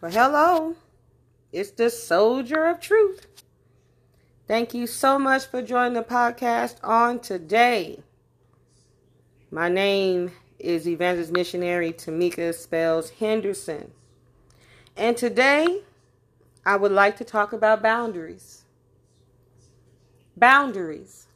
Well, 0.00 0.12
hello. 0.12 0.76
It's 1.50 1.72
the 1.72 1.90
Soldier 1.90 2.66
of 2.66 2.78
Truth. 2.78 3.26
Thank 4.46 4.72
you 4.72 4.86
so 4.86 5.18
much 5.18 5.46
for 5.46 5.60
joining 5.60 5.94
the 5.94 6.04
podcast 6.04 6.76
on 6.84 7.18
today. 7.18 8.04
My 9.50 9.68
name 9.68 10.30
is 10.60 10.86
Evangelist 10.86 11.32
Missionary 11.32 11.92
Tamika 11.92 12.54
Spells 12.54 13.10
Henderson. 13.10 13.90
And 14.96 15.16
today, 15.16 15.82
I 16.64 16.76
would 16.76 16.92
like 16.92 17.16
to 17.16 17.24
talk 17.24 17.52
about 17.52 17.82
boundaries. 17.82 18.62
Boundaries. 20.36 21.26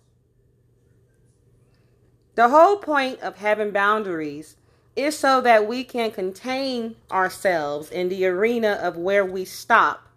The 2.36 2.48
whole 2.48 2.76
point 2.76 3.18
of 3.22 3.38
having 3.38 3.72
boundaries 3.72 4.54
is 4.94 5.18
so 5.18 5.40
that 5.40 5.66
we 5.66 5.84
can 5.84 6.10
contain 6.10 6.96
ourselves 7.10 7.90
in 7.90 8.08
the 8.08 8.26
arena 8.26 8.78
of 8.82 8.96
where 8.96 9.24
we 9.24 9.44
stop 9.44 10.08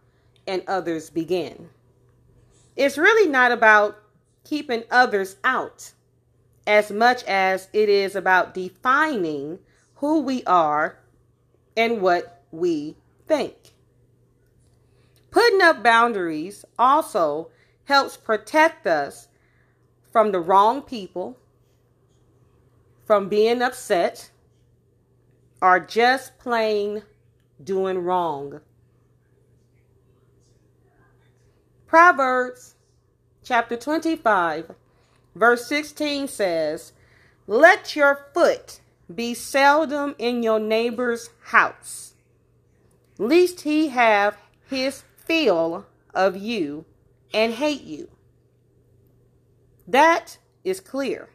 and 0.45 0.63
others 0.68 1.09
begin. 1.09 1.70
It's 2.76 2.98
really 2.98 3.30
not 3.30 3.52
about 3.52 3.98
keeping 4.44 4.84
others 4.91 5.38
out 5.44 5.94
as 6.68 6.91
much 6.91 7.23
as 7.23 7.70
it 7.73 7.90
is 7.90 8.16
about 8.16 8.54
defining 8.54 9.59
who 9.96 10.22
we 10.22 10.44
are 10.44 10.99
and 11.77 12.02
what 12.02 12.44
we 12.52 12.96
think. 13.27 13.55
Putting 15.32 15.62
up 15.62 15.84
boundaries 15.84 16.66
also 16.77 17.49
helps 17.85 18.18
protect 18.18 18.88
us 18.88 19.27
from 20.12 20.32
the 20.32 20.40
wrong 20.40 20.82
people, 20.82 21.38
from 23.05 23.30
being 23.30 23.62
upset, 23.62 24.32
are 25.62 25.80
just 25.80 26.38
plain 26.38 27.04
doing 27.63 28.00
wrong. 28.00 28.62
Proverbs 31.88 32.76
chapter 33.43 33.77
25, 33.77 34.71
verse 35.35 35.68
16 35.68 36.27
says, 36.27 36.94
Let 37.48 37.96
your 37.96 38.27
foot 38.34 38.82
be 39.13 39.34
seldom 39.34 40.16
in 40.18 40.44
your 40.44 40.60
neighbor's 40.60 41.29
house, 41.44 42.16
lest 43.18 43.62
he 43.62 43.90
have 43.90 44.38
his 44.70 45.04
fill 45.16 45.85
of 46.13 46.35
you 46.35 46.85
and 47.34 47.54
hate 47.54 47.84
you. 47.84 48.10
That 49.88 50.38
is 50.63 50.79
clear. 50.79 51.29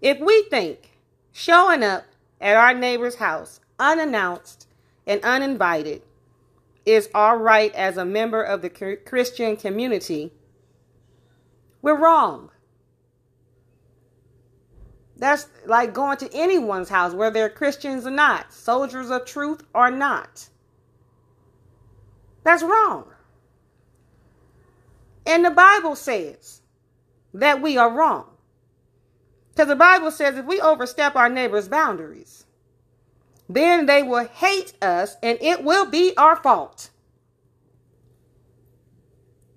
If 0.00 0.20
we 0.20 0.44
think 0.44 0.98
showing 1.32 1.82
up 1.82 2.04
at 2.42 2.56
our 2.56 2.74
neighbor's 2.74 3.14
house, 3.14 3.60
unannounced 3.78 4.66
and 5.06 5.22
uninvited, 5.22 6.02
is 6.84 7.08
all 7.14 7.36
right 7.36 7.72
as 7.74 7.96
a 7.96 8.04
member 8.04 8.42
of 8.42 8.60
the 8.60 8.98
Christian 9.06 9.56
community, 9.56 10.32
we're 11.80 11.96
wrong. 11.96 12.50
That's 15.16 15.46
like 15.66 15.94
going 15.94 16.16
to 16.18 16.34
anyone's 16.34 16.88
house, 16.88 17.14
whether 17.14 17.32
they're 17.34 17.48
Christians 17.48 18.06
or 18.06 18.10
not, 18.10 18.52
soldiers 18.52 19.10
of 19.10 19.24
truth 19.24 19.62
or 19.72 19.90
not. 19.90 20.48
That's 22.42 22.64
wrong. 22.64 23.04
And 25.24 25.44
the 25.44 25.50
Bible 25.50 25.94
says 25.94 26.62
that 27.34 27.62
we 27.62 27.76
are 27.76 27.90
wrong. 27.90 28.31
Because 29.52 29.68
the 29.68 29.76
Bible 29.76 30.10
says 30.10 30.36
if 30.36 30.46
we 30.46 30.60
overstep 30.60 31.14
our 31.14 31.28
neighbor's 31.28 31.68
boundaries, 31.68 32.46
then 33.48 33.86
they 33.86 34.02
will 34.02 34.26
hate 34.26 34.72
us 34.82 35.16
and 35.22 35.38
it 35.42 35.62
will 35.62 35.84
be 35.84 36.16
our 36.16 36.36
fault. 36.36 36.90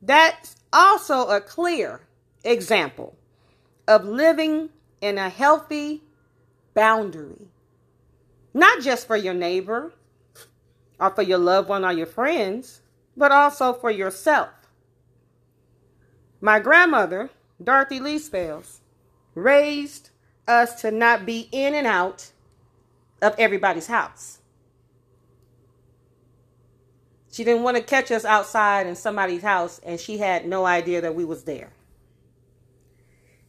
That's 0.01 0.55
also 0.73 1.29
a 1.29 1.39
clear 1.39 2.01
example 2.43 3.16
of 3.88 4.06
living 4.06 4.69
in 5.00 5.17
a 5.17 5.29
healthy 5.29 6.03
boundary. 6.73 7.47
Not 8.53 8.81
just 8.81 9.07
for 9.07 9.16
your 9.16 9.33
neighbor 9.33 9.94
or 11.00 11.09
for 11.09 11.22
your 11.22 11.38
loved 11.38 11.69
one 11.69 11.85
or 11.85 11.94
your 11.94 12.06
friends, 12.06 12.81
but 13.16 13.31
also 13.31 13.73
for 13.73 13.91
yourself. 13.91 14.50
My 16.41 16.59
grandmother, 16.59 17.29
Dorothy 17.63 18.00
Lee 18.00 18.19
Spells, 18.19 18.81
raised 19.35 20.09
us 20.47 20.81
to 20.81 20.91
not 20.91 21.25
be 21.25 21.47
in 21.51 21.75
and 21.75 21.85
out 21.85 22.31
of 23.22 23.35
everybody's 23.38 23.88
house. 23.88 24.40
She 27.31 27.44
didn't 27.44 27.63
want 27.63 27.75
to 27.75 27.84
catch 27.84 28.12
us 28.12 28.24
outside 28.24 28.88
in 28.88 28.95
somebody's 28.95 29.41
house 29.41 29.79
and 29.84 30.00
she 30.00 30.18
had 30.18 30.47
no 30.47 30.66
idea 30.66 31.01
that 31.01 31.16
we 31.16 31.25
was 31.25 31.44
there. 31.44 31.74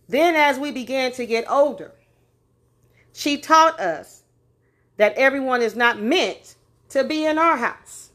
Then 0.09 0.35
as 0.35 0.59
we 0.59 0.73
began 0.73 1.13
to 1.13 1.27
get 1.27 1.49
older, 1.51 1.93
she 3.13 3.39
taught 3.39 3.79
us 3.79 4.25
that 4.97 5.15
everyone 5.15 5.63
is 5.63 5.77
not 5.77 6.01
meant 6.01 6.57
to 6.91 7.05
be 7.05 7.25
in 7.25 7.39
our 7.39 7.57
house. 7.57 8.11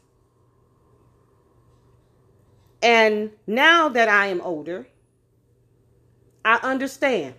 And 2.82 3.30
now 3.46 3.88
that 3.88 4.08
I 4.08 4.26
am 4.26 4.40
older, 4.40 4.86
I 6.44 6.58
understand 6.62 7.34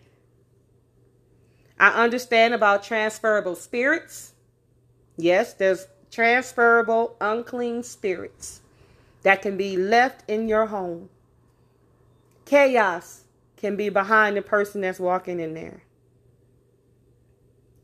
I 1.84 2.02
understand 2.02 2.54
about 2.54 2.82
transferable 2.82 3.58
spirits. 3.58 4.32
Yes, 5.18 5.54
there's 5.54 5.88
transferable 6.10 7.18
unclean 7.20 7.84
spirits 7.84 8.62
that 9.24 9.42
can 9.42 9.58
be 9.58 9.76
left 9.76 10.24
in 10.30 10.48
your 10.48 10.68
home. 10.68 11.10
Chaos 12.46 13.26
can 13.58 13.76
be 13.76 13.90
behind 13.90 14.38
the 14.38 14.42
person 14.42 14.80
that's 14.80 14.98
walking 14.98 15.42
in 15.42 15.56
there. 15.56 15.84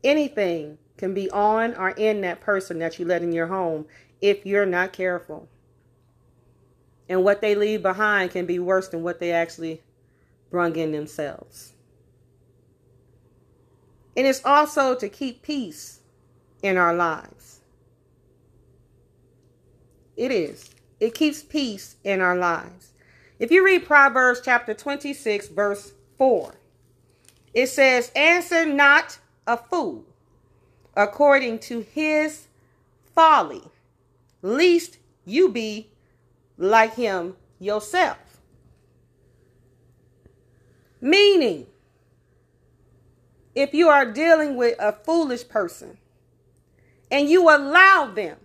Anything 0.02 0.78
can 0.96 1.12
be 1.12 1.30
on 1.30 1.74
or 1.74 1.90
in 1.90 2.22
that 2.22 2.40
person 2.40 2.78
that 2.78 2.98
you 2.98 3.04
let 3.04 3.20
in 3.20 3.32
your 3.32 3.48
home 3.48 3.84
if 4.22 4.46
you're 4.46 4.64
not 4.64 4.94
careful. 4.94 5.46
And 7.06 7.22
what 7.22 7.42
they 7.42 7.54
leave 7.54 7.82
behind 7.82 8.30
can 8.30 8.46
be 8.46 8.58
worse 8.58 8.88
than 8.88 9.02
what 9.02 9.20
they 9.20 9.30
actually 9.30 9.82
brung 10.50 10.74
in 10.76 10.90
themselves. 10.90 11.74
And 14.16 14.26
it's 14.26 14.44
also 14.44 14.94
to 14.94 15.08
keep 15.08 15.42
peace 15.42 16.00
in 16.62 16.76
our 16.76 16.94
lives. 16.94 17.60
It 20.16 20.30
is. 20.30 20.70
It 20.98 21.14
keeps 21.14 21.42
peace 21.42 21.96
in 22.04 22.20
our 22.20 22.36
lives. 22.36 22.92
If 23.38 23.50
you 23.50 23.64
read 23.64 23.86
Proverbs 23.86 24.42
chapter 24.44 24.74
26, 24.74 25.48
verse 25.48 25.92
4, 26.18 26.54
it 27.54 27.68
says, 27.68 28.12
Answer 28.14 28.66
not 28.66 29.18
a 29.46 29.56
fool 29.56 30.04
according 30.94 31.58
to 31.60 31.80
his 31.80 32.48
folly, 33.14 33.62
lest 34.42 34.98
you 35.24 35.48
be 35.48 35.88
like 36.58 36.94
him 36.94 37.36
yourself. 37.58 38.18
Meaning, 41.00 41.66
if 43.54 43.74
you 43.74 43.88
are 43.88 44.10
dealing 44.10 44.56
with 44.56 44.76
a 44.78 44.92
foolish 44.92 45.48
person 45.48 45.98
and 47.10 47.28
you 47.28 47.48
allow 47.48 48.10
them 48.14 48.36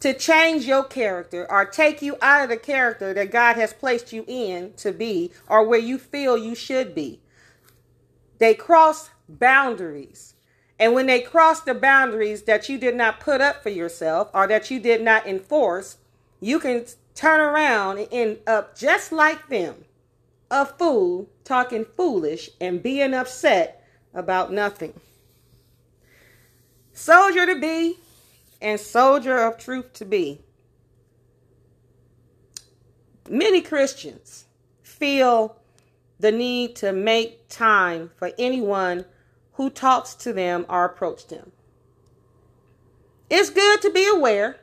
to 0.00 0.14
change 0.14 0.66
your 0.66 0.84
character 0.84 1.50
or 1.50 1.64
take 1.64 2.02
you 2.02 2.16
out 2.20 2.44
of 2.44 2.50
the 2.50 2.56
character 2.56 3.14
that 3.14 3.30
God 3.30 3.56
has 3.56 3.72
placed 3.72 4.12
you 4.12 4.24
in 4.26 4.74
to 4.74 4.92
be 4.92 5.32
or 5.48 5.66
where 5.66 5.80
you 5.80 5.98
feel 5.98 6.36
you 6.36 6.54
should 6.54 6.94
be, 6.94 7.20
they 8.38 8.54
cross 8.54 9.10
boundaries. 9.28 10.34
And 10.78 10.92
when 10.92 11.06
they 11.06 11.20
cross 11.20 11.60
the 11.60 11.74
boundaries 11.74 12.42
that 12.42 12.68
you 12.68 12.78
did 12.78 12.96
not 12.96 13.20
put 13.20 13.40
up 13.40 13.62
for 13.62 13.70
yourself 13.70 14.28
or 14.34 14.46
that 14.46 14.70
you 14.70 14.80
did 14.80 15.02
not 15.02 15.26
enforce, 15.26 15.98
you 16.40 16.58
can 16.58 16.84
turn 17.14 17.40
around 17.40 17.98
and 17.98 18.08
end 18.10 18.38
up 18.46 18.76
just 18.76 19.12
like 19.12 19.48
them 19.48 19.84
a 20.50 20.66
fool 20.66 21.28
talking 21.44 21.86
foolish 21.96 22.50
and 22.60 22.82
being 22.82 23.14
upset 23.14 23.83
about 24.14 24.52
nothing. 24.52 25.00
Soldier 26.92 27.46
to 27.46 27.60
be 27.60 27.98
and 28.62 28.78
soldier 28.80 29.38
of 29.38 29.58
truth 29.58 29.92
to 29.94 30.04
be. 30.04 30.40
Many 33.28 33.60
Christians 33.60 34.44
feel 34.82 35.56
the 36.20 36.30
need 36.30 36.76
to 36.76 36.92
make 36.92 37.48
time 37.48 38.10
for 38.16 38.30
anyone 38.38 39.04
who 39.54 39.70
talks 39.70 40.14
to 40.14 40.32
them 40.32 40.64
or 40.68 40.84
approach 40.84 41.26
them. 41.26 41.52
It's 43.28 43.50
good 43.50 43.82
to 43.82 43.90
be 43.90 44.08
aware 44.08 44.58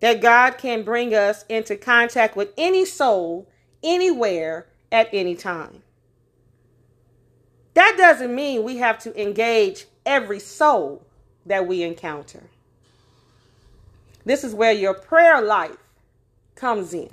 that 0.00 0.20
God 0.20 0.58
can 0.58 0.82
bring 0.82 1.14
us 1.14 1.44
into 1.48 1.76
contact 1.76 2.36
with 2.36 2.52
any 2.58 2.84
soul, 2.84 3.48
anywhere, 3.82 4.66
at 4.92 5.08
any 5.12 5.34
time. 5.34 5.82
That 7.76 7.96
doesn't 7.98 8.34
mean 8.34 8.62
we 8.62 8.78
have 8.78 8.98
to 9.00 9.20
engage 9.20 9.84
every 10.06 10.40
soul 10.40 11.04
that 11.44 11.66
we 11.66 11.82
encounter. 11.82 12.44
This 14.24 14.44
is 14.44 14.54
where 14.54 14.72
your 14.72 14.94
prayer 14.94 15.42
life 15.42 15.76
comes 16.54 16.94
in. 16.94 17.10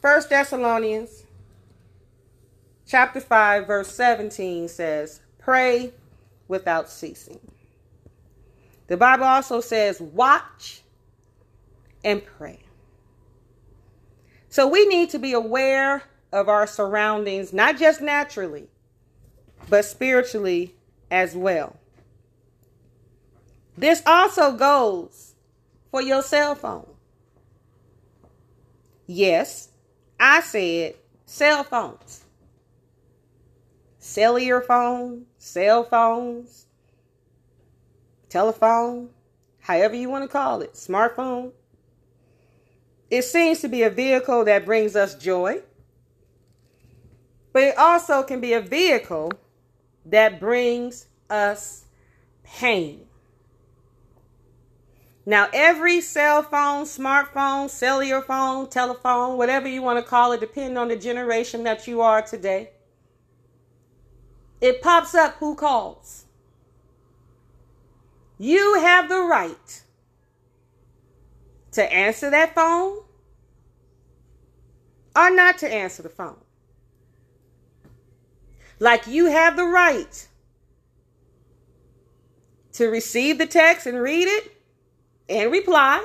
First 0.00 0.30
Thessalonians 0.30 1.22
chapter 2.84 3.20
5 3.20 3.64
verse 3.68 3.94
17 3.94 4.66
says, 4.66 5.20
"Pray 5.38 5.94
without 6.48 6.90
ceasing." 6.90 7.52
The 8.88 8.96
Bible 8.96 9.26
also 9.26 9.60
says, 9.60 10.00
"Watch 10.00 10.82
and 12.02 12.26
pray." 12.26 12.58
So 14.48 14.66
we 14.66 14.84
need 14.86 15.10
to 15.10 15.20
be 15.20 15.32
aware 15.32 16.02
of 16.32 16.48
our 16.48 16.66
surroundings, 16.66 17.52
not 17.52 17.78
just 17.78 18.00
naturally, 18.00 18.68
but 19.68 19.84
spiritually 19.84 20.74
as 21.10 21.36
well. 21.36 21.76
This 23.76 24.02
also 24.06 24.56
goes 24.56 25.34
for 25.90 26.02
your 26.02 26.22
cell 26.22 26.54
phone. 26.54 26.88
Yes, 29.06 29.68
I 30.18 30.40
said 30.40 30.94
cell 31.26 31.64
phones. 31.64 32.24
Cellular 33.98 34.60
phone, 34.60 35.26
cell 35.38 35.84
phones, 35.84 36.66
telephone, 38.28 39.10
however 39.60 39.94
you 39.94 40.08
want 40.08 40.24
to 40.24 40.28
call 40.28 40.60
it, 40.62 40.74
smartphone. 40.74 41.52
It 43.10 43.22
seems 43.22 43.60
to 43.60 43.68
be 43.68 43.82
a 43.82 43.90
vehicle 43.90 44.44
that 44.46 44.64
brings 44.64 44.96
us 44.96 45.14
joy, 45.14 45.60
but 47.52 47.62
it 47.62 47.78
also 47.78 48.22
can 48.22 48.40
be 48.40 48.52
a 48.52 48.60
vehicle 48.60 49.32
that 50.06 50.40
brings 50.40 51.06
us 51.30 51.84
pain. 52.42 53.06
Now, 55.24 55.48
every 55.52 56.00
cell 56.00 56.42
phone, 56.42 56.84
smartphone, 56.84 57.70
cellular 57.70 58.22
phone, 58.22 58.68
telephone, 58.68 59.38
whatever 59.38 59.68
you 59.68 59.80
want 59.80 60.04
to 60.04 60.08
call 60.08 60.32
it, 60.32 60.40
depending 60.40 60.76
on 60.76 60.88
the 60.88 60.96
generation 60.96 61.62
that 61.62 61.86
you 61.86 62.00
are 62.00 62.22
today, 62.22 62.70
it 64.60 64.82
pops 64.82 65.14
up 65.14 65.34
who 65.34 65.54
calls. 65.54 66.24
You 68.38 68.80
have 68.80 69.08
the 69.08 69.20
right 69.20 69.82
to 71.72 71.92
answer 71.92 72.28
that 72.30 72.54
phone 72.54 72.98
or 75.14 75.30
not 75.30 75.58
to 75.58 75.72
answer 75.72 76.02
the 76.02 76.08
phone. 76.08 76.41
Like 78.82 79.06
you 79.06 79.26
have 79.26 79.54
the 79.54 79.64
right 79.64 80.26
to 82.72 82.88
receive 82.88 83.38
the 83.38 83.46
text 83.46 83.86
and 83.86 84.02
read 84.02 84.26
it 84.26 84.56
and 85.28 85.52
reply. 85.52 86.04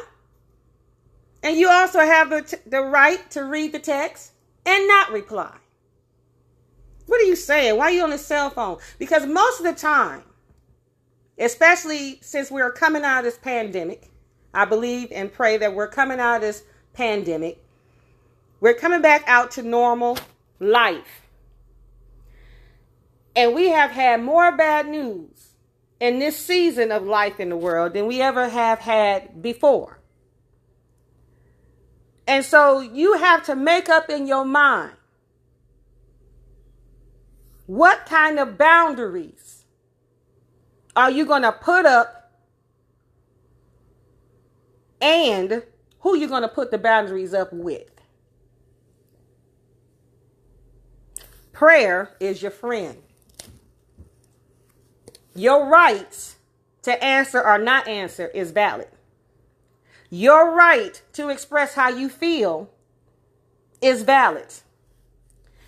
And 1.42 1.58
you 1.58 1.70
also 1.70 2.02
have 2.02 2.30
the, 2.30 2.44
t- 2.44 2.58
the 2.68 2.84
right 2.84 3.32
to 3.32 3.46
read 3.46 3.72
the 3.72 3.80
text 3.80 4.34
and 4.64 4.88
not 4.88 5.12
reply. 5.12 5.56
What 7.08 7.20
are 7.20 7.24
you 7.24 7.36
saying? 7.36 7.78
Why 7.78 7.86
are 7.86 7.92
you 7.92 8.04
on 8.04 8.12
the 8.12 8.18
cell 8.20 8.52
phone? 8.52 8.78
Because 9.00 9.26
most 9.26 9.60
of 9.60 9.66
the 9.66 9.74
time, 9.74 10.22
especially 11.40 12.20
since 12.22 12.52
we're 12.52 12.72
coming 12.72 13.04
out 13.04 13.18
of 13.18 13.24
this 13.24 13.40
pandemic, 13.40 14.12
I 14.54 14.66
believe 14.66 15.12
and 15.12 15.34
pray 15.34 15.58
that 15.58 15.74
we're 15.74 15.88
coming 15.88 16.20
out 16.20 16.36
of 16.36 16.42
this 16.42 16.62
pandemic. 16.94 17.58
We're 18.60 18.76
coming 18.76 19.02
back 19.02 19.24
out 19.26 19.50
to 19.54 19.64
normal 19.64 20.20
life. 20.60 21.27
And 23.38 23.54
we 23.54 23.70
have 23.70 23.92
had 23.92 24.24
more 24.24 24.52
bad 24.58 24.88
news 24.88 25.50
in 26.00 26.18
this 26.18 26.36
season 26.36 26.92
of 26.92 27.04
life 27.04 27.40
in 27.40 27.50
the 27.50 27.56
world 27.56 27.94
than 27.94 28.08
we 28.08 28.20
ever 28.20 28.50
have 28.50 28.80
had 28.80 29.44
before. 29.44 30.00
And 32.28 32.44
so 32.44 32.80
you 32.80 33.14
have 33.14 33.44
to 33.44 33.56
make 33.56 33.90
up 33.90 34.10
in 34.10 34.26
your 34.26 34.44
mind 34.44 34.94
what 37.68 38.08
kind 38.08 38.40
of 38.40 38.58
boundaries 38.58 39.66
are 40.96 41.12
you 41.12 41.24
going 41.24 41.44
to 41.44 41.52
put 41.52 41.86
up 41.86 42.32
and 45.00 45.62
who 46.00 46.18
you're 46.18 46.28
going 46.28 46.42
to 46.42 46.48
put 46.48 46.72
the 46.72 46.80
boundaries 46.80 47.36
up 47.36 47.54
with. 47.54 47.92
Prayer 51.54 52.16
is 52.20 52.42
your 52.42 52.52
friend. 52.52 52.98
Your 55.38 55.70
rights 55.70 56.38
to 56.82 57.04
answer 57.04 57.40
or 57.40 57.60
not 57.60 57.88
answer 57.88 58.28
is 58.30 58.50
valid. 58.50 58.88
Your 60.10 60.56
right 60.56 61.00
to 61.14 61.30
express 61.30 61.76
how 61.76 61.90
you 61.90 62.10
feel 62.10 62.72
is 63.80 64.02
valid. 64.02 64.52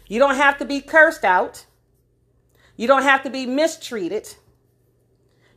You 0.07 0.17
don't 0.17 0.37
have 0.37 0.57
to 0.57 0.65
be 0.65 0.81
cursed 0.81 1.23
out. 1.23 1.67
You 2.77 2.87
don't 2.87 3.03
have 3.03 3.21
to 3.21 3.29
be 3.29 3.45
mistreated. 3.45 4.33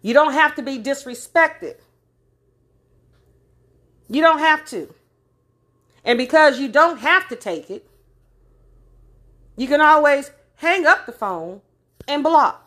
You 0.03 0.13
don't 0.13 0.35
have 0.35 0.57
to 0.57 0.63
be 0.63 0.79
disrespected. 0.79 1.77
You 4.11 4.21
don't 4.21 4.41
have 4.41 4.67
to. 4.67 4.95
And 6.05 6.19
because 6.19 6.61
you 6.61 6.69
don't 6.69 6.99
have 6.99 7.29
to 7.29 7.37
take 7.37 7.71
it, 7.71 7.89
you 9.57 9.67
can 9.69 9.81
always 9.81 10.33
hang 10.57 10.85
up 10.85 11.07
the 11.07 11.13
phone 11.13 11.63
and 12.07 12.23
block. 12.23 12.62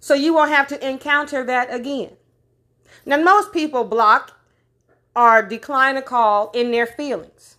So 0.00 0.14
you 0.14 0.34
won't 0.34 0.50
have 0.50 0.68
to 0.68 0.88
encounter 0.88 1.44
that 1.44 1.72
again. 1.72 2.16
Now, 3.04 3.16
most 3.16 3.52
people 3.52 3.84
block 3.84 4.38
or 5.14 5.42
decline 5.42 5.96
a 5.96 6.02
call 6.02 6.50
in 6.52 6.70
their 6.70 6.86
feelings. 6.86 7.56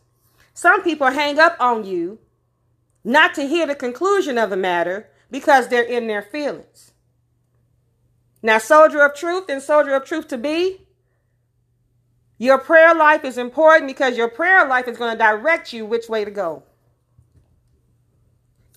Some 0.54 0.84
people 0.84 1.08
hang 1.08 1.40
up 1.40 1.56
on 1.60 1.84
you 1.86 2.20
not 3.04 3.34
to 3.36 3.48
hear 3.48 3.66
the 3.66 3.76
conclusion 3.76 4.38
of 4.38 4.50
the 4.50 4.58
matter 4.58 5.10
because 5.32 5.68
they're 5.68 5.84
in 5.84 6.08
their 6.08 6.22
feelings. 6.22 6.92
Now, 8.42 8.58
soldier 8.58 9.02
of 9.04 9.16
truth 9.16 9.50
and 9.50 9.62
soldier 9.62 9.96
of 9.96 10.06
truth 10.06 10.28
to 10.30 10.38
be, 10.38 10.86
your 12.38 12.58
prayer 12.58 12.96
life 12.96 13.26
is 13.26 13.38
important 13.38 13.88
because 13.88 14.16
your 14.16 14.30
prayer 14.30 14.66
life 14.66 14.88
is 14.88 14.98
going 14.98 15.12
to 15.12 15.18
direct 15.18 15.74
you 15.74 15.86
which 15.86 16.08
way 16.08 16.24
to 16.24 16.32
go. 16.32 16.64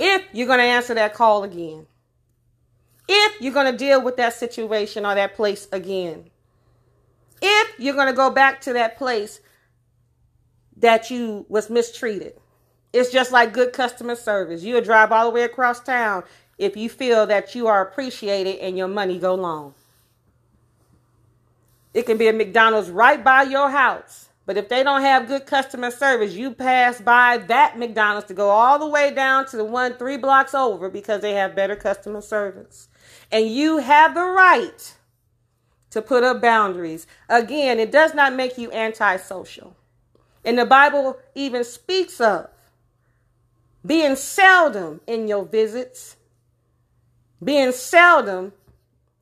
If 0.01 0.25
you're 0.33 0.49
going 0.49 0.59
to 0.59 0.65
answer 0.65 0.95
that 0.95 1.15
call 1.15 1.45
again 1.45 1.87
if 3.13 3.41
you're 3.41 3.53
going 3.53 3.71
to 3.71 3.77
deal 3.77 4.03
with 4.03 4.17
that 4.17 4.33
situation 4.33 5.05
or 5.05 5.15
that 5.15 5.37
place 5.37 5.69
again. 5.71 6.31
If 7.43 7.79
you're 7.79 7.95
going 7.95 8.07
to 8.07 8.15
go 8.15 8.31
back 8.31 8.63
to 8.63 8.73
that 8.73 8.97
place 8.97 9.41
that 10.79 11.11
you 11.11 11.45
was 11.49 11.69
mistreated. 11.69 12.35
It's 12.93 13.11
just 13.11 13.33
like 13.33 13.53
good 13.53 13.73
customer 13.73 14.17
service. 14.17 14.63
You'll 14.63 14.81
drive 14.81 15.13
all 15.13 15.27
the 15.27 15.31
way 15.31 15.43
across 15.43 15.81
town 15.81 16.25
if 16.59 16.77
you 16.77 16.89
feel 16.89 17.27
that 17.27 17.55
you 17.55 17.67
are 17.67 17.83
appreciated 17.83 18.59
and 18.59 18.77
your 18.77 18.89
money 18.89 19.19
go 19.19 19.35
long. 19.35 19.75
It 21.93 22.07
can 22.07 22.17
be 22.17 22.29
a 22.29 22.33
McDonald's 22.33 22.91
right 22.91 23.23
by 23.23 23.43
your 23.43 23.71
house. 23.71 24.29
But 24.45 24.57
if 24.57 24.69
they 24.69 24.83
don't 24.83 25.03
have 25.03 25.29
good 25.29 25.47
customer 25.47 25.91
service, 25.91 26.35
you 26.35 26.53
pass 26.53 27.01
by 27.01 27.39
that 27.39 27.79
McDonald's 27.79 28.27
to 28.29 28.35
go 28.35 28.49
all 28.49 28.79
the 28.79 28.89
way 28.89 29.15
down 29.15 29.47
to 29.47 29.57
the 29.57 29.65
one 29.65 29.95
three 29.95 30.17
blocks 30.17 30.55
over 30.55 30.89
because 30.89 31.21
they 31.21 31.33
have 31.33 31.55
better 31.55 31.77
customer 31.77 32.21
service. 32.21 32.89
And 33.33 33.49
you 33.49 33.79
have 33.79 34.15
the 34.15 34.23
right 34.23 34.95
to 35.91 36.03
put 36.03 36.23
up 36.23 36.41
boundaries. 36.41 37.07
Again, 37.29 37.81
it 37.81 37.91
does 37.91 38.15
not 38.15 38.35
make 38.35 38.59
you 38.59 38.71
antisocial. 38.71 39.75
And 40.45 40.59
the 40.59 40.67
Bible 40.67 41.19
even 41.35 41.65
speaks 41.65 42.21
of 42.21 42.51
being 43.85 44.17
seldom 44.17 45.01
in 45.07 45.27
your 45.27 45.45
visits, 45.45 46.17
being 47.43 47.73
seldom 47.73 48.53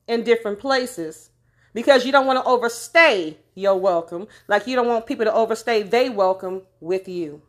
in 0.07 0.23
different 0.23 0.59
places 0.59 1.29
because 1.73 2.05
you 2.05 2.11
don't 2.11 2.25
want 2.25 2.37
to 2.37 2.49
overstay 2.49 3.37
your 3.55 3.75
welcome, 3.75 4.27
like 4.47 4.67
you 4.67 4.75
don't 4.75 4.87
want 4.87 5.05
people 5.05 5.25
to 5.25 5.33
overstay 5.33 5.83
they 5.83 6.09
welcome 6.09 6.63
with 6.79 7.07
you. 7.07 7.41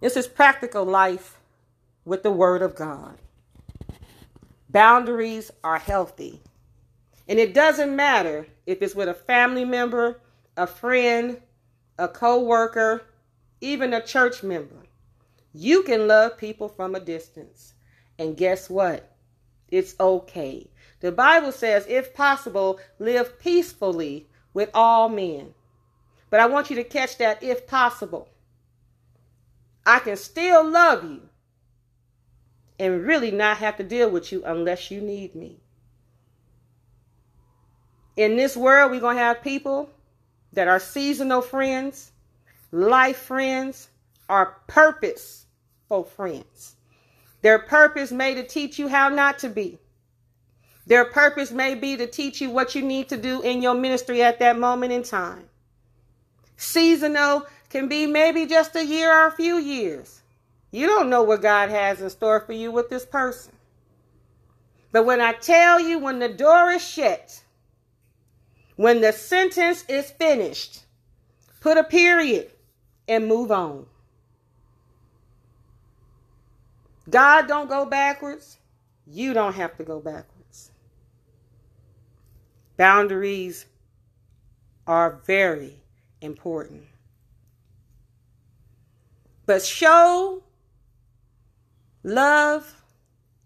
This 0.00 0.16
is 0.16 0.26
practical 0.26 0.84
life 0.84 1.38
with 2.04 2.22
the 2.22 2.30
Word 2.30 2.62
of 2.62 2.74
God. 2.74 3.18
Boundaries 4.74 5.52
are 5.62 5.78
healthy. 5.78 6.42
And 7.28 7.38
it 7.38 7.54
doesn't 7.54 7.94
matter 7.94 8.48
if 8.66 8.82
it's 8.82 8.96
with 8.96 9.08
a 9.08 9.14
family 9.14 9.64
member, 9.64 10.20
a 10.56 10.66
friend, 10.66 11.40
a 11.96 12.08
co 12.08 12.42
worker, 12.42 13.04
even 13.60 13.94
a 13.94 14.02
church 14.04 14.42
member. 14.42 14.82
You 15.52 15.84
can 15.84 16.08
love 16.08 16.36
people 16.36 16.68
from 16.68 16.96
a 16.96 17.00
distance. 17.00 17.74
And 18.18 18.36
guess 18.36 18.68
what? 18.68 19.16
It's 19.68 19.94
okay. 20.00 20.68
The 20.98 21.12
Bible 21.12 21.52
says, 21.52 21.86
if 21.88 22.12
possible, 22.12 22.80
live 22.98 23.38
peacefully 23.38 24.26
with 24.54 24.70
all 24.74 25.08
men. 25.08 25.54
But 26.30 26.40
I 26.40 26.46
want 26.46 26.68
you 26.68 26.74
to 26.74 26.84
catch 26.84 27.16
that 27.18 27.44
if 27.44 27.68
possible. 27.68 28.28
I 29.86 30.00
can 30.00 30.16
still 30.16 30.68
love 30.68 31.04
you 31.04 31.28
and 32.78 33.04
really 33.06 33.30
not 33.30 33.58
have 33.58 33.76
to 33.76 33.84
deal 33.84 34.10
with 34.10 34.32
you 34.32 34.42
unless 34.44 34.90
you 34.90 35.00
need 35.00 35.34
me. 35.34 35.60
In 38.16 38.36
this 38.36 38.56
world, 38.56 38.90
we're 38.90 39.00
going 39.00 39.16
to 39.16 39.22
have 39.22 39.42
people 39.42 39.90
that 40.52 40.68
are 40.68 40.78
seasonal 40.78 41.42
friends, 41.42 42.12
life 42.70 43.16
friends, 43.18 43.88
or 44.28 44.56
purposeful 44.66 46.04
friends. 46.04 46.76
Their 47.42 47.58
purpose 47.58 48.10
may 48.10 48.34
to 48.34 48.46
teach 48.46 48.78
you 48.78 48.88
how 48.88 49.08
not 49.08 49.38
to 49.40 49.48
be. 49.48 49.78
Their 50.86 51.04
purpose 51.04 51.50
may 51.50 51.74
be 51.74 51.96
to 51.96 52.06
teach 52.06 52.40
you 52.40 52.50
what 52.50 52.74
you 52.74 52.82
need 52.82 53.08
to 53.08 53.16
do 53.16 53.42
in 53.42 53.62
your 53.62 53.74
ministry 53.74 54.22
at 54.22 54.38
that 54.38 54.58
moment 54.58 54.92
in 54.92 55.02
time. 55.02 55.48
Seasonal 56.56 57.46
can 57.68 57.88
be 57.88 58.06
maybe 58.06 58.46
just 58.46 58.76
a 58.76 58.84
year 58.84 59.12
or 59.12 59.26
a 59.26 59.32
few 59.32 59.56
years. 59.56 60.20
You 60.74 60.88
don't 60.88 61.08
know 61.08 61.22
what 61.22 61.40
God 61.40 61.70
has 61.70 62.00
in 62.00 62.10
store 62.10 62.40
for 62.40 62.52
you 62.52 62.72
with 62.72 62.90
this 62.90 63.06
person. 63.06 63.52
But 64.90 65.06
when 65.06 65.20
I 65.20 65.32
tell 65.32 65.78
you, 65.78 66.00
when 66.00 66.18
the 66.18 66.28
door 66.28 66.72
is 66.72 66.84
shut, 66.84 67.44
when 68.74 69.00
the 69.00 69.12
sentence 69.12 69.84
is 69.88 70.10
finished, 70.10 70.80
put 71.60 71.78
a 71.78 71.84
period 71.84 72.50
and 73.06 73.28
move 73.28 73.52
on. 73.52 73.86
God 77.08 77.46
don't 77.46 77.68
go 77.68 77.86
backwards. 77.86 78.58
You 79.06 79.32
don't 79.32 79.54
have 79.54 79.76
to 79.76 79.84
go 79.84 80.00
backwards. 80.00 80.72
Boundaries 82.76 83.66
are 84.88 85.20
very 85.24 85.76
important. 86.20 86.82
But 89.46 89.62
show 89.62 90.42
love 92.04 92.82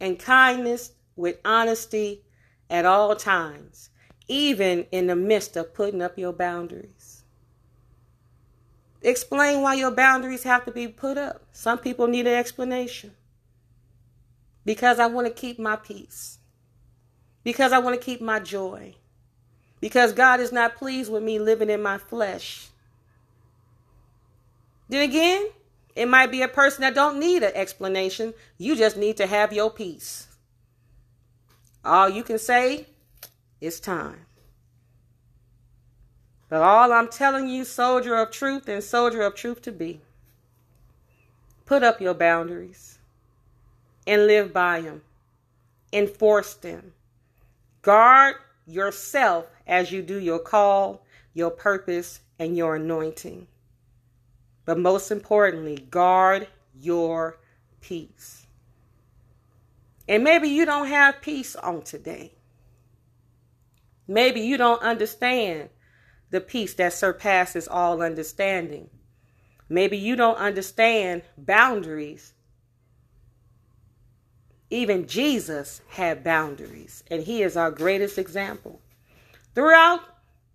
and 0.01 0.19
kindness 0.19 0.93
with 1.17 1.39
honesty 1.45 2.23
at 2.69 2.85
all 2.85 3.17
times, 3.17 3.91
even 4.27 4.87
in 4.93 5.07
the 5.07 5.17
midst 5.17 5.57
of 5.57 5.73
putting 5.73 6.03
up 6.03 6.19
your 6.19 6.33
boundaries. 6.33 7.23
Explain 9.01 9.63
why 9.63 9.75
your 9.75 9.93
boundaries 9.93 10.43
have 10.43 10.65
to 10.65 10.73
be 10.73 10.89
put 10.89 11.17
up. 11.17 11.43
Some 11.53 11.79
people 11.79 12.09
need 12.09 12.27
an 12.27 12.35
explanation. 12.35 13.13
Because 14.65 14.99
I 14.99 15.07
want 15.07 15.27
to 15.29 15.33
keep 15.33 15.59
my 15.59 15.77
peace. 15.77 16.39
Because 17.45 17.73
I 17.73 17.79
want 17.79 17.99
to 17.99 18.05
keep 18.05 18.21
my 18.21 18.41
joy. 18.41 18.97
Because 19.81 20.13
God 20.13 20.41
is 20.41 20.53
not 20.53 20.77
pleased 20.77 21.11
with 21.11 21.23
me 21.23 21.39
living 21.39 21.71
in 21.71 21.81
my 21.81 21.97
flesh. 21.97 22.69
Then 24.89 25.09
again, 25.09 25.47
it 25.99 26.07
might 26.07 26.31
be 26.31 26.43
a 26.43 26.49
person 26.49 26.83
that 26.83 26.95
don't 26.95 27.19
need 27.19 27.43
an 27.43 27.51
explanation. 27.57 28.33
You 28.57 28.77
just 28.77 28.97
need 28.97 29.17
to 29.17 29.27
have 29.27 29.53
your 29.53 29.69
peace. 29.69 30.29
All 31.85 32.09
you 32.09 32.23
can 32.23 32.39
say 32.39 32.87
is 33.61 33.81
time. 33.81 34.27
But 36.49 36.63
all 36.63 36.93
I'm 36.93 37.09
telling 37.09 37.49
you, 37.49 37.65
soldier 37.65 38.15
of 38.15 38.31
truth 38.31 38.69
and 38.69 38.85
soldier 38.85 39.23
of 39.23 39.35
truth 39.35 39.61
to 39.63 39.73
be, 39.73 40.01
put 41.67 41.83
up 41.83 42.01
your 42.01 42.15
boundaries 42.15 43.01
and 44.07 44.29
live 44.29 44.53
by 44.53 44.83
them. 44.83 45.03
Enforce 45.93 46.55
them. 46.55 46.93
Guard 47.83 48.37
yourself 48.69 49.47
as 49.67 49.91
you 49.91 50.03
do 50.03 50.21
your 50.21 50.39
call, 50.39 51.03
your 51.35 51.51
purpose, 51.51 52.21
and 52.39 52.57
your 52.57 52.77
anointing. 52.77 53.49
But 54.69 54.79
most 54.79 55.11
importantly, 55.11 55.79
guard 55.79 56.47
your 56.79 57.39
peace. 57.81 58.47
And 60.07 60.23
maybe 60.23 60.49
you 60.49 60.67
don't 60.67 60.89
have 60.89 61.23
peace 61.23 61.57
on 61.57 61.81
today. 61.81 62.35
Maybe 64.07 64.43
you 64.43 64.59
don't 64.59 64.83
understand 64.83 65.71
the 66.29 66.43
peace 66.43 66.75
that 66.75 66.93
surpasses 66.93 67.67
all 67.67 68.03
understanding. 68.03 68.91
Maybe 69.71 69.97
you 69.97 70.17
don't 70.17 70.37
understand 70.37 71.23
boundaries. 71.39 72.35
Even 74.69 75.07
Jesus 75.07 75.81
had 75.89 76.23
boundaries, 76.23 77.03
and 77.11 77.23
he 77.23 77.43
is 77.43 77.57
our 77.57 77.71
greatest 77.71 78.19
example. 78.19 78.83
Throughout 79.55 80.03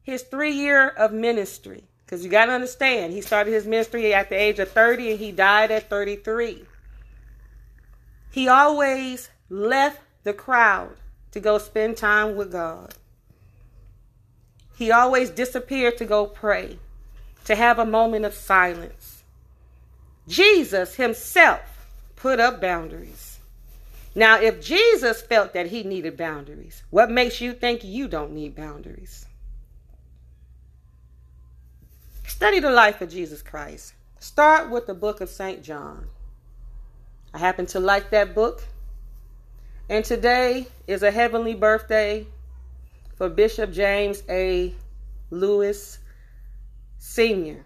his 0.04 0.22
three 0.22 0.54
year 0.54 0.88
of 0.88 1.12
ministry, 1.12 1.88
because 2.14 2.24
you 2.24 2.30
got 2.30 2.46
to 2.46 2.52
understand, 2.52 3.12
he 3.12 3.22
started 3.22 3.50
his 3.50 3.66
ministry 3.66 4.14
at 4.14 4.30
the 4.30 4.36
age 4.36 4.60
of 4.60 4.70
30 4.70 5.14
and 5.14 5.20
he 5.20 5.32
died 5.32 5.72
at 5.72 5.90
33. 5.90 6.64
He 8.30 8.48
always 8.48 9.32
left 9.50 10.00
the 10.24 10.32
crowd 10.32 10.96
to 11.32 11.40
go 11.40 11.58
spend 11.58 11.98
time 11.98 12.36
with 12.36 12.52
God. 12.52 12.94
He 14.78 14.92
always 14.92 15.32
disappeared 15.32 15.98
to 15.98 16.06
go 16.06 16.28
pray, 16.28 16.78
to 17.46 17.56
have 17.56 17.80
a 17.80 17.86
moment 17.86 18.26
of 18.26 18.36
silence. 18.36 19.24
Jesus 20.28 20.94
himself 20.94 21.88
put 22.16 22.40
up 22.40 22.62
boundaries. 22.62 23.40
Now, 24.14 24.40
if 24.40 24.62
Jesus 24.62 25.20
felt 25.24 25.54
that 25.54 25.66
he 25.72 25.82
needed 25.82 26.16
boundaries, 26.16 26.84
what 26.92 27.10
makes 27.10 27.42
you 27.42 27.54
think 27.54 27.84
you 27.84 28.08
don't 28.08 28.34
need 28.34 28.56
boundaries? 28.56 29.26
Study 32.28 32.60
the 32.60 32.72
life 32.72 33.02
of 33.02 33.10
Jesus 33.10 33.42
Christ. 33.42 33.94
Start 34.20 34.70
with 34.70 34.88
the 34.88 34.94
book 34.94 35.22
of 35.22 35.30
St. 35.30 35.62
John. 35.62 36.08
I 37.34 37.38
happen 37.38 37.66
to 37.68 37.80
like 37.80 38.10
that 38.12 38.34
book. 38.34 38.64
And 39.90 40.06
today 40.06 40.68
is 40.88 41.04
a 41.04 41.12
heavenly 41.12 41.54
birthday 41.54 42.26
for 43.16 43.30
Bishop 43.30 43.72
James 43.72 44.24
A. 44.30 44.74
Lewis 45.30 46.00
Sr., 46.98 47.66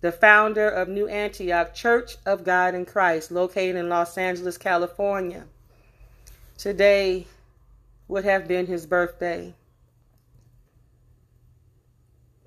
the 0.00 0.12
founder 0.12 0.68
of 0.68 0.88
New 0.88 1.06
Antioch 1.08 1.74
Church 1.74 2.16
of 2.26 2.44
God 2.44 2.74
in 2.74 2.84
Christ, 2.84 3.30
located 3.30 3.76
in 3.76 3.88
Los 3.88 4.18
Angeles, 4.18 4.58
California. 4.58 5.44
Today 6.56 7.26
would 8.08 8.24
have 8.24 8.48
been 8.48 8.66
his 8.66 8.86
birthday. 8.86 9.54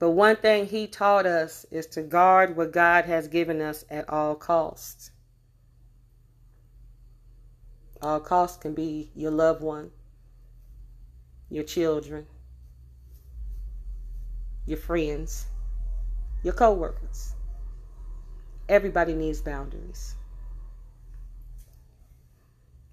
But 0.01 0.09
one 0.09 0.37
thing 0.37 0.65
he 0.65 0.87
taught 0.87 1.27
us 1.27 1.63
is 1.69 1.85
to 1.89 2.01
guard 2.01 2.57
what 2.57 2.71
God 2.71 3.05
has 3.05 3.27
given 3.27 3.61
us 3.61 3.85
at 3.87 4.09
all 4.09 4.33
costs. 4.33 5.11
All 8.01 8.19
costs 8.19 8.57
can 8.57 8.73
be 8.73 9.11
your 9.13 9.29
loved 9.29 9.61
one, 9.61 9.91
your 11.51 11.63
children, 11.63 12.25
your 14.65 14.79
friends, 14.79 15.45
your 16.41 16.55
coworkers. 16.55 17.35
Everybody 18.67 19.13
needs 19.13 19.39
boundaries. 19.39 20.15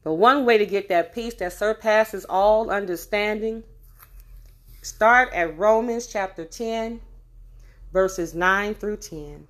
But 0.05 0.17
one 0.17 0.45
way 0.45 0.59
to 0.59 0.67
get 0.67 0.91
that 0.91 1.15
peace 1.15 1.33
that 1.37 1.55
surpasses 1.55 2.27
all 2.29 2.69
understanding, 2.69 3.63
start 4.83 5.33
at 5.33 5.59
Romans 5.59 6.07
chapter 6.07 6.45
10, 6.45 7.01
verses 7.93 8.35
9 8.35 8.75
through 8.75 8.99
10. 8.99 9.47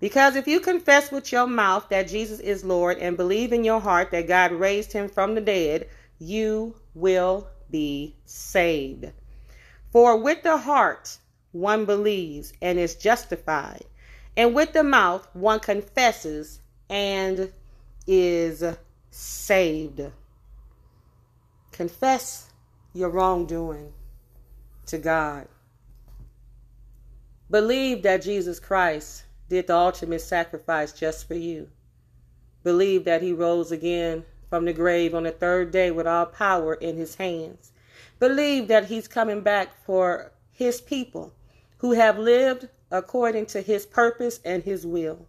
Because 0.00 0.36
if 0.36 0.46
you 0.46 0.60
confess 0.60 1.10
with 1.10 1.32
your 1.32 1.46
mouth 1.46 1.88
that 1.90 2.08
Jesus 2.08 2.38
is 2.40 2.64
Lord 2.64 2.98
and 2.98 3.16
believe 3.16 3.52
in 3.52 3.64
your 3.64 3.80
heart 3.80 4.10
that 4.12 4.28
God 4.28 4.52
raised 4.52 4.92
him 4.92 5.08
from 5.08 5.34
the 5.34 5.40
dead, 5.40 5.88
you 6.18 6.76
will 6.94 7.48
be 7.70 8.14
saved. 8.24 9.10
For 9.90 10.16
with 10.16 10.42
the 10.42 10.56
heart 10.56 11.18
one 11.52 11.84
believes 11.84 12.52
and 12.60 12.78
is 12.78 12.94
justified, 12.94 13.84
and 14.36 14.54
with 14.54 14.72
the 14.72 14.84
mouth 14.84 15.26
one 15.32 15.60
confesses 15.60 16.60
and 16.88 17.52
is 18.06 18.62
saved. 19.10 20.02
Confess 21.72 22.50
your 22.92 23.10
wrongdoing 23.10 23.92
to 24.88 24.98
God. 24.98 25.48
Believe 27.50 28.02
that 28.02 28.22
Jesus 28.22 28.60
Christ 28.60 29.24
did 29.48 29.66
the 29.66 29.76
ultimate 29.76 30.20
sacrifice 30.20 30.92
just 30.92 31.26
for 31.26 31.34
you. 31.34 31.68
Believe 32.62 33.04
that 33.04 33.22
he 33.22 33.32
rose 33.32 33.72
again 33.72 34.24
from 34.50 34.64
the 34.64 34.72
grave 34.72 35.14
on 35.14 35.22
the 35.22 35.30
third 35.30 35.70
day 35.70 35.90
with 35.90 36.06
all 36.06 36.26
power 36.26 36.74
in 36.74 36.96
his 36.96 37.14
hands. 37.14 37.72
Believe 38.18 38.68
that 38.68 38.86
he's 38.86 39.08
coming 39.08 39.40
back 39.40 39.68
for 39.84 40.32
his 40.52 40.80
people 40.80 41.32
who 41.78 41.92
have 41.92 42.18
lived 42.18 42.68
according 42.90 43.46
to 43.46 43.62
his 43.62 43.86
purpose 43.86 44.40
and 44.44 44.62
his 44.62 44.86
will. 44.86 45.26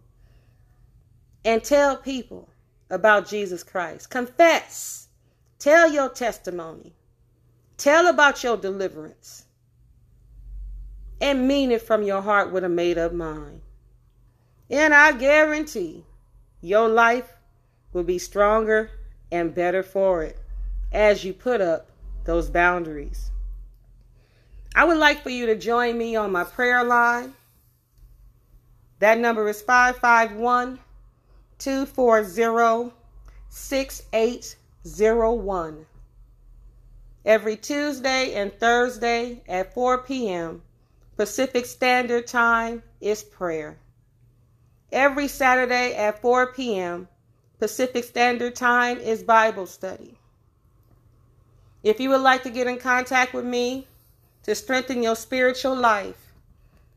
And 1.44 1.62
tell 1.62 1.96
people 1.96 2.48
about 2.90 3.28
Jesus 3.28 3.62
Christ. 3.62 4.10
Confess. 4.10 5.08
Tell 5.58 5.90
your 5.90 6.08
testimony. 6.08 6.94
Tell 7.76 8.08
about 8.08 8.42
your 8.42 8.56
deliverance. 8.56 9.46
And 11.20 11.46
mean 11.46 11.70
it 11.70 11.82
from 11.82 12.02
your 12.02 12.22
heart 12.22 12.52
with 12.52 12.64
a 12.64 12.68
made 12.68 12.98
up 12.98 13.12
mind. 13.12 13.60
And 14.70 14.94
I 14.94 15.12
guarantee 15.12 16.04
your 16.60 16.88
life 16.88 17.36
will 17.92 18.04
be 18.04 18.18
stronger 18.18 18.90
and 19.32 19.54
better 19.54 19.82
for 19.82 20.22
it 20.22 20.38
as 20.92 21.24
you 21.24 21.32
put 21.32 21.60
up 21.60 21.90
those 22.24 22.48
boundaries. 22.48 23.30
I 24.74 24.84
would 24.84 24.98
like 24.98 25.22
for 25.22 25.30
you 25.30 25.46
to 25.46 25.56
join 25.56 25.98
me 25.98 26.14
on 26.16 26.30
my 26.30 26.44
prayer 26.44 26.84
line. 26.84 27.34
That 29.00 29.18
number 29.18 29.48
is 29.48 29.62
551 29.62 30.78
240 31.58 32.94
6801. 33.48 35.86
Every 37.24 37.56
Tuesday 37.56 38.34
and 38.34 38.52
Thursday 38.52 39.42
at 39.48 39.74
4 39.74 39.98
p.m. 39.98 40.62
Pacific 41.16 41.66
Standard 41.66 42.26
Time 42.26 42.82
is 43.00 43.22
prayer. 43.22 43.78
Every 44.90 45.28
Saturday 45.28 45.94
at 45.94 46.20
4 46.20 46.52
p.m. 46.52 47.08
Pacific 47.58 48.04
Standard 48.04 48.56
Time 48.56 48.98
is 48.98 49.22
Bible 49.22 49.66
study. 49.66 50.16
If 51.82 52.00
you 52.00 52.10
would 52.10 52.22
like 52.22 52.42
to 52.44 52.50
get 52.50 52.66
in 52.66 52.78
contact 52.78 53.34
with 53.34 53.44
me 53.44 53.86
to 54.44 54.54
strengthen 54.54 55.02
your 55.02 55.16
spiritual 55.16 55.76
life, 55.76 56.32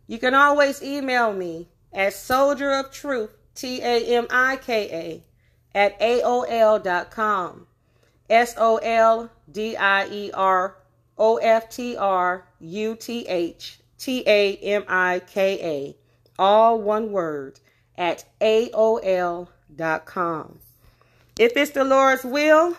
you 0.08 0.17
can 0.17 0.34
always 0.34 0.82
email 0.82 1.34
me 1.34 1.67
at 1.91 2.13
soldier 2.13 2.72
of 2.72 2.91
truth, 2.91 3.29
T 3.55 3.82
A 3.82 4.17
M 4.17 4.27
I 4.29 4.58
K 4.58 4.89
A, 4.91 5.77
at 5.77 6.00
AOL.com. 6.00 7.67
S 8.29 8.55
O 8.58 8.77
L 8.77 9.29
D 9.51 9.75
I 9.75 10.08
E 10.08 10.32
R 10.34 10.77
O 11.17 11.38
F 11.38 11.70
T 11.70 11.98
R 11.98 12.48
U 12.60 12.96
T 12.96 13.27
H 13.27 13.79
T 13.97 14.23
A 14.27 14.55
M 14.57 14.83
I 14.88 15.21
K 15.27 15.59
A, 15.62 15.95
all 16.41 16.81
one 16.81 17.12
word, 17.12 17.59
at 17.97 18.25
AOL.com. 18.41 19.50
If 21.39 21.57
it's 21.57 21.71
the 21.71 21.83
Lord's 21.83 22.23
will, 22.23 22.77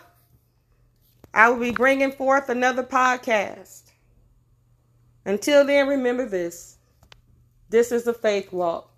I 1.33 1.49
will 1.49 1.59
be 1.59 1.71
bringing 1.71 2.11
forth 2.11 2.47
another 2.49 2.83
podcast. 2.83 3.83
Until 5.25 5.65
then, 5.65 5.87
remember 5.87 6.25
this 6.25 6.77
this 7.69 7.91
is 7.91 8.03
the 8.03 8.13
faith 8.13 8.53
walk. 8.53 8.91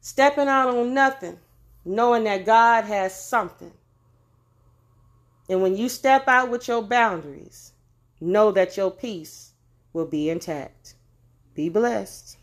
Stepping 0.00 0.48
out 0.48 0.68
on 0.68 0.92
nothing, 0.92 1.38
knowing 1.84 2.24
that 2.24 2.44
God 2.44 2.84
has 2.84 3.14
something. 3.18 3.72
And 5.48 5.62
when 5.62 5.76
you 5.76 5.88
step 5.88 6.28
out 6.28 6.50
with 6.50 6.66
your 6.66 6.82
boundaries, 6.82 7.72
know 8.20 8.50
that 8.52 8.76
your 8.76 8.90
peace 8.90 9.52
will 9.92 10.06
be 10.06 10.28
intact. 10.28 10.94
Be 11.54 11.68
blessed. 11.68 12.38